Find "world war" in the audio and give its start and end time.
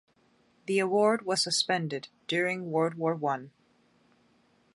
2.71-3.13